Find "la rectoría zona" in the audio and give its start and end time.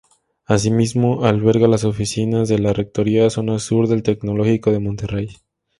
2.57-3.59